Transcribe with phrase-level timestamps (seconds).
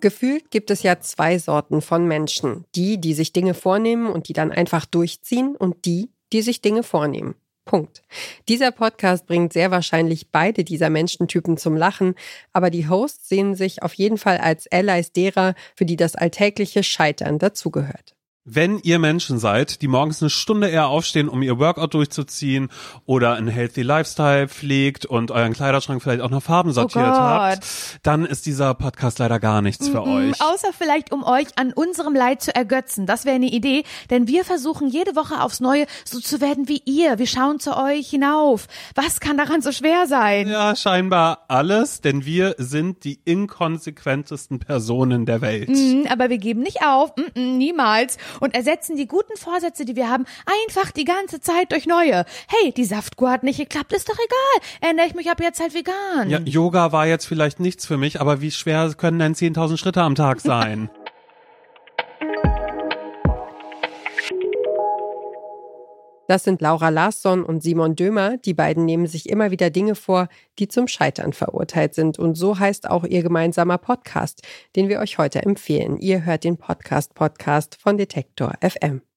[0.00, 2.64] Gefühlt gibt es ja zwei Sorten von Menschen.
[2.74, 6.82] Die, die sich Dinge vornehmen und die dann einfach durchziehen und die, die sich Dinge
[6.82, 7.34] vornehmen.
[7.64, 8.02] Punkt.
[8.48, 12.14] Dieser Podcast bringt sehr wahrscheinlich beide dieser Menschentypen zum Lachen,
[12.52, 16.82] aber die Hosts sehen sich auf jeden Fall als Allies derer, für die das alltägliche
[16.82, 18.16] Scheitern dazugehört.
[18.52, 22.68] Wenn ihr Menschen seid, die morgens eine Stunde eher aufstehen, um ihr Workout durchzuziehen
[23.06, 27.64] oder einen healthy Lifestyle pflegt und euren Kleiderschrank vielleicht auch nach Farben sortiert Oh habt,
[28.02, 30.40] dann ist dieser Podcast leider gar nichts für Mhm, euch.
[30.42, 33.06] Außer vielleicht, um euch an unserem Leid zu ergötzen.
[33.06, 36.82] Das wäre eine Idee, denn wir versuchen jede Woche aufs Neue so zu werden wie
[36.86, 37.20] ihr.
[37.20, 38.66] Wir schauen zu euch hinauf.
[38.96, 40.48] Was kann daran so schwer sein?
[40.48, 45.68] Ja, scheinbar alles, denn wir sind die inkonsequentesten Personen der Welt.
[45.68, 50.26] Mhm, aber wir geben nicht auf, niemals, und ersetzen die guten Vorsätze, die wir haben,
[50.66, 52.24] einfach die ganze Zeit durch neue.
[52.48, 54.88] Hey, die Saftkur hat nicht geklappt, ist doch egal.
[54.88, 56.28] Ernähre ich mich ab jetzt halt vegan.
[56.28, 60.02] Ja, Yoga war jetzt vielleicht nichts für mich, aber wie schwer können denn 10.000 Schritte
[60.02, 60.90] am Tag sein?
[66.30, 68.36] Das sind Laura Larsson und Simon Dömer.
[68.36, 70.28] Die beiden nehmen sich immer wieder Dinge vor,
[70.60, 72.20] die zum Scheitern verurteilt sind.
[72.20, 75.96] Und so heißt auch ihr gemeinsamer Podcast, den wir euch heute empfehlen.
[75.96, 79.09] Ihr hört den Podcast Podcast von Detektor FM.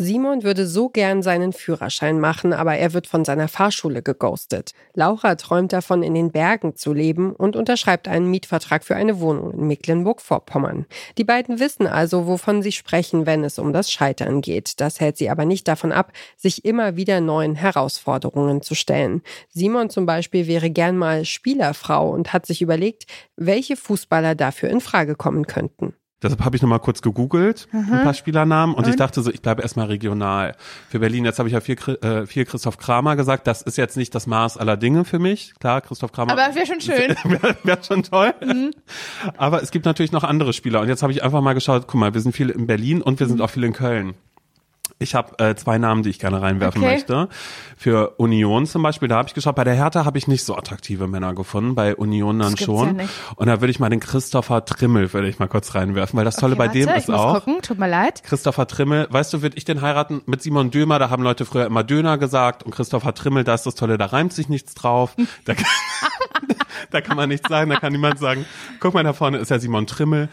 [0.00, 4.72] Simon würde so gern seinen Führerschein machen, aber er wird von seiner Fahrschule geghostet.
[4.94, 9.52] Laura träumt davon, in den Bergen zu leben und unterschreibt einen Mietvertrag für eine Wohnung
[9.52, 10.86] in Mecklenburg-Vorpommern.
[11.18, 14.80] Die beiden wissen also, wovon sie sprechen, wenn es um das Scheitern geht.
[14.80, 19.22] Das hält sie aber nicht davon ab, sich immer wieder neuen Herausforderungen zu stellen.
[19.48, 24.80] Simon zum Beispiel wäre gern mal Spielerfrau und hat sich überlegt, welche Fußballer dafür in
[24.80, 25.97] Frage kommen könnten.
[26.22, 27.92] Deshalb habe ich nochmal kurz gegoogelt, Mhm.
[27.92, 30.56] ein paar Spielernamen, und, ich dachte so, ich bleibe erstmal regional.
[30.88, 33.96] Für Berlin, jetzt habe ich ja viel, äh, viel Christoph Kramer gesagt, das ist jetzt
[33.96, 35.52] nicht das Maß aller Dinge für mich.
[35.60, 36.32] Klar, Christoph Kramer.
[36.32, 37.14] Aber wäre schon schön.
[37.24, 38.34] Wäre wär schon toll.
[38.44, 38.72] Mhm.
[39.36, 40.80] Aber es gibt natürlich noch andere Spieler.
[40.80, 43.20] Und jetzt habe ich einfach mal geschaut, guck mal, wir sind viel in Berlin und
[43.20, 43.30] wir Mhm.
[43.30, 44.14] sind auch viel in Köln.
[45.00, 46.92] Ich habe äh, zwei Namen, die ich gerne reinwerfen Okay.
[46.94, 47.28] möchte.
[47.76, 50.56] Für Union zum Beispiel, da habe ich geschaut, bei der Hertha habe ich nicht so
[50.56, 52.98] attraktive Männer gefunden, bei Union dann schon.
[52.98, 53.04] ja.
[53.36, 56.36] Und da würde ich mal den Christopher Trimmel, würde ich mal kurz reinwerfen, weil das
[56.36, 57.34] Tolle Okay, bei dem warte, ist ich muss auch.
[57.34, 58.22] gucken, tut mir leid.
[58.24, 61.66] Christopher Trimmel, weißt du, würde ich den heiraten mit Simon Dömer, da haben Leute früher
[61.66, 65.14] immer Döner gesagt und Christopher Trimmel, da ist das Tolle, da reimt sich nichts drauf.
[65.44, 65.54] Da
[66.90, 68.44] da kann man nichts sagen, da kann niemand sagen,
[68.80, 70.28] guck mal, da vorne ist ja Simon Trimmel.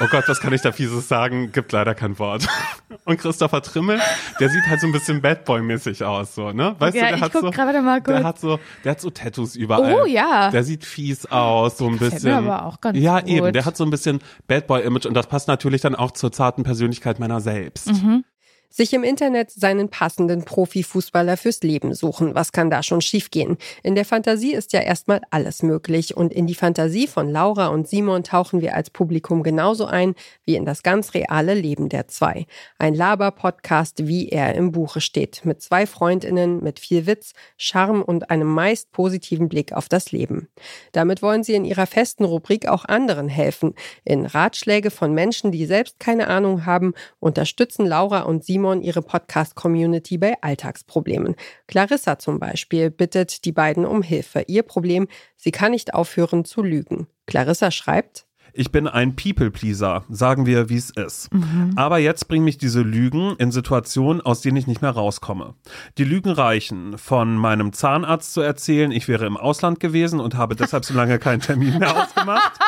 [0.00, 1.50] Oh Gott, was kann ich da fieses sagen?
[1.50, 2.46] Gibt leider kein Wort.
[3.04, 4.00] Und Christopher Trimmel,
[4.38, 6.76] der sieht halt so ein bisschen Bad Boy-mäßig aus, so, ne?
[6.78, 9.94] Weißt Ja, du, der hat so, der hat so, der hat so Tattoos überall.
[9.94, 10.50] Oh, ja.
[10.50, 12.32] Der sieht fies aus, so ein Gefällt bisschen.
[12.32, 13.28] aber auch ganz ja, gut.
[13.28, 16.30] eben, der hat so ein bisschen Bad Boy-Image und das passt natürlich dann auch zur
[16.30, 17.88] zarten Persönlichkeit meiner selbst.
[17.92, 18.24] Mhm.
[18.70, 22.34] Sich im Internet seinen passenden Profifußballer fürs Leben suchen.
[22.34, 23.56] Was kann da schon schiefgehen?
[23.82, 27.88] In der Fantasie ist ja erstmal alles möglich und in die Fantasie von Laura und
[27.88, 30.14] Simon tauchen wir als Publikum genauso ein
[30.44, 32.46] wie in das ganz reale Leben der zwei.
[32.78, 38.30] Ein Laber-Podcast, wie er im Buche steht, mit zwei Freundinnen, mit viel Witz, Charme und
[38.30, 40.48] einem meist positiven Blick auf das Leben.
[40.92, 43.74] Damit wollen sie in ihrer festen Rubrik auch anderen helfen.
[44.04, 50.18] In Ratschläge von Menschen, die selbst keine Ahnung haben, unterstützen Laura und Simon ihre Podcast-Community
[50.18, 51.34] bei Alltagsproblemen.
[51.66, 54.44] Clarissa zum Beispiel bittet die beiden um Hilfe.
[54.46, 57.06] Ihr Problem, sie kann nicht aufhören zu lügen.
[57.26, 61.28] Clarissa schreibt, Ich bin ein People-Pleaser, sagen wir, wie es ist.
[61.76, 65.54] Aber jetzt bringen mich diese Lügen in Situationen, aus denen ich nicht mehr rauskomme.
[65.98, 70.56] Die Lügen reichen, von meinem Zahnarzt zu erzählen, ich wäre im Ausland gewesen und habe
[70.56, 72.58] deshalb so lange keinen Termin mehr ausgemacht.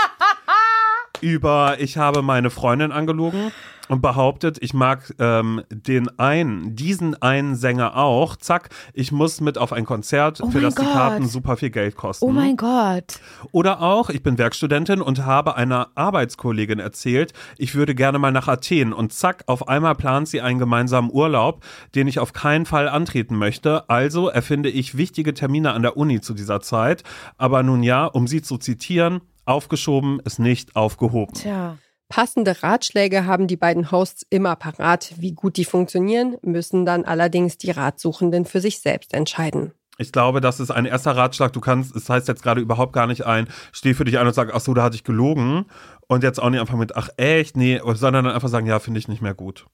[1.20, 3.52] Über, ich habe meine Freundin angelogen
[3.90, 8.36] und behauptet, ich mag ähm, den einen, diesen einen Sänger auch.
[8.36, 10.92] Zack, ich muss mit auf ein Konzert, für mein das die Gott.
[10.92, 12.24] Karten super viel Geld kosten.
[12.24, 13.18] Oh mein Gott.
[13.50, 18.46] Oder auch, ich bin Werkstudentin und habe einer Arbeitskollegin erzählt, ich würde gerne mal nach
[18.46, 21.64] Athen und zack, auf einmal plant sie einen gemeinsamen Urlaub,
[21.96, 23.90] den ich auf keinen Fall antreten möchte.
[23.90, 27.02] Also erfinde ich wichtige Termine an der Uni zu dieser Zeit.
[27.38, 31.34] Aber nun ja, um sie zu zitieren, aufgeschoben ist nicht aufgehoben.
[31.34, 31.76] Tja.
[32.08, 35.12] Passende Ratschläge haben die beiden Hosts immer parat.
[35.18, 39.72] Wie gut die funktionieren, müssen dann allerdings die Ratsuchenden für sich selbst entscheiden.
[39.98, 41.52] Ich glaube, das ist ein erster Ratschlag.
[41.52, 44.32] Du kannst, es heißt jetzt gerade überhaupt gar nicht ein, steh für dich ein und
[44.34, 45.66] sag, ach so, da hatte ich gelogen.
[46.08, 48.98] Und jetzt auch nicht einfach mit, ach echt, nee, sondern dann einfach sagen, ja, finde
[48.98, 49.66] ich nicht mehr gut.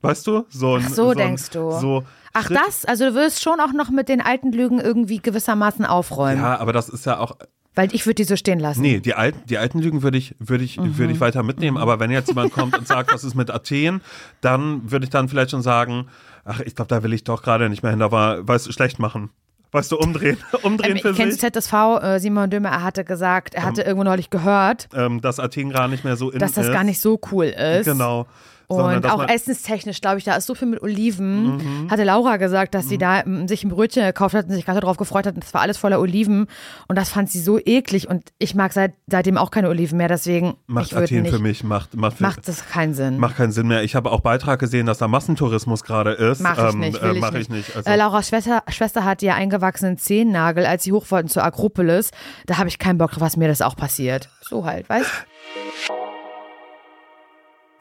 [0.00, 0.44] Weißt du?
[0.48, 1.70] So, ein, Ach so, ein- denkst du.
[1.70, 2.02] So
[2.32, 2.84] Ach Schritt- das?
[2.84, 6.42] Also du wirst schon auch noch mit den alten Lügen irgendwie gewissermaßen aufräumen.
[6.42, 7.36] Ja, aber das ist ja auch,
[7.74, 8.80] Weil ich würde die so stehen lassen.
[8.82, 11.76] nee, die alten, die alten Lügen würde ich, würde ich, würde ich weiter mitnehmen.
[11.76, 14.00] Aber wenn jetzt jemand kommt und sagt, was ist mit Athen,
[14.40, 16.06] dann würde ich dann vielleicht schon sagen,
[16.44, 18.98] ach, ich glaube, da will ich doch gerade nicht mehr hin, aber weißt du, schlecht
[18.98, 19.30] machen.
[19.72, 20.36] Weißt du, umdrehen.
[20.62, 21.50] umdrehen Ähm, für kennst sich.
[21.50, 21.72] du ZSV?
[22.00, 25.88] Äh, Simon Dömer, er hatte gesagt, er hatte irgendwo neulich gehört, Ähm, dass Athen gar
[25.88, 26.72] nicht mehr so in dass das ist.
[26.72, 27.84] gar nicht so cool ist.
[27.86, 28.26] Genau.
[28.68, 31.56] Und auch essenstechnisch, glaube ich, da ist so viel mit Oliven.
[31.56, 31.90] Mhm.
[31.90, 34.80] Hatte Laura gesagt, dass sie da ähm, sich ein Brötchen gekauft hat und sich gerade
[34.80, 35.34] darauf gefreut hat.
[35.34, 36.46] Und das war alles voller Oliven.
[36.88, 38.08] Und das fand sie so eklig.
[38.08, 40.08] Und ich mag seit, seitdem auch keine Oliven mehr.
[40.08, 41.32] Deswegen macht Athen nicht.
[41.34, 43.18] für mich, macht, macht, für, Macht das keinen Sinn.
[43.18, 43.82] macht keinen Sinn mehr.
[43.82, 46.40] Ich habe auch Beitrag gesehen, dass da Massentourismus gerade ist.
[46.40, 47.42] Mach ich Ähm, nicht, äh, will ich mach nicht.
[47.42, 47.76] ich nicht.
[47.76, 52.10] Also, äh, Laura's Schwester, Schwester hatte ja eingewachsenen Zehennagel, als sie hoch wollten zur Akropolis.
[52.46, 54.28] Da habe ich keinen Bock drauf, was mir das auch passiert.
[54.40, 55.10] So halt, weißt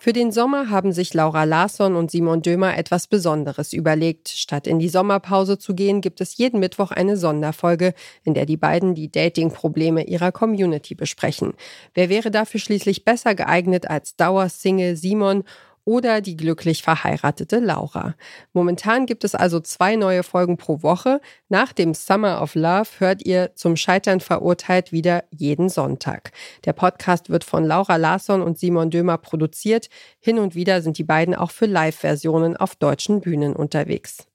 [0.04, 4.28] Für den Sommer haben sich Laura Larsson und Simon Dömer etwas Besonderes überlegt.
[4.28, 7.94] Statt in die Sommerpause zu gehen, gibt es jeden Mittwoch eine Sonderfolge,
[8.26, 11.54] in der die beiden die Dating-Probleme ihrer Community besprechen.
[11.94, 15.46] Wer wäre dafür schließlich besser geeignet als Dauersingle Simon
[15.86, 18.16] oder die glücklich verheiratete Laura.
[18.54, 21.20] Momentan gibt es also zwei neue Folgen pro Woche.
[21.50, 26.32] Nach dem Summer of Love hört ihr zum Scheitern verurteilt wieder jeden Sonntag.
[26.66, 29.90] Der Podcast wird von Laura Larsson und Simon Dömer produziert.
[30.20, 34.28] Hin und wieder sind die beiden auch für Live-Versionen auf deutschen Bühnen unterwegs.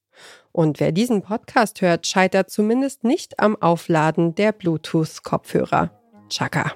[0.52, 5.90] Und wer diesen Podcast hört, scheitert zumindest nicht am Aufladen der Bluetooth-Kopfhörer.
[6.28, 6.72] Chaka.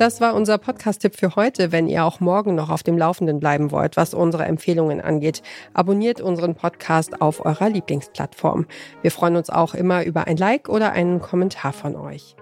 [0.00, 1.72] Das war unser Podcast-Tipp für heute.
[1.72, 5.42] Wenn ihr auch morgen noch auf dem Laufenden bleiben wollt, was unsere Empfehlungen angeht,
[5.74, 8.64] abonniert unseren Podcast auf eurer Lieblingsplattform.
[9.02, 12.34] Wir freuen uns auch immer über ein Like oder einen Kommentar von euch.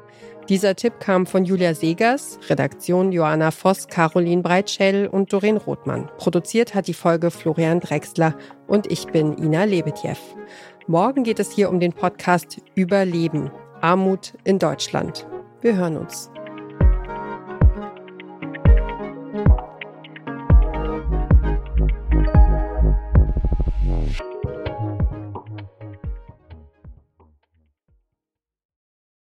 [0.48, 6.08] Dieser Tipp kam von Julia Segers, Redaktion Joanna Voss, Caroline Breitschädel und Doreen Rothmann.
[6.16, 8.36] Produziert hat die Folge Florian Drexler
[8.68, 10.14] und ich bin Ina Lebetjew.
[10.86, 13.50] Morgen geht es hier um den Podcast Überleben.
[13.80, 15.26] Armut in Deutschland.
[15.60, 16.30] Wir hören uns.